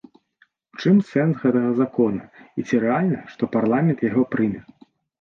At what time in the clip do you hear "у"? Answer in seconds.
0.75-0.79